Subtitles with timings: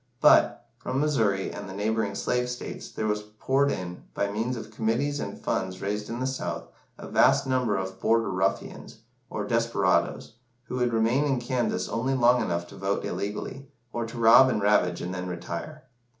[0.19, 4.71] But, from Missouri and the neighbouring slave states, there was poured in, by means of
[4.71, 10.37] committees and funds raised in the South, a vast number of "Border ruffians," or desperadoes,
[10.63, 14.59] who would remain in Kansas only long enough to vote illegally, or to rob and
[14.59, 15.83] ravage, and then retire.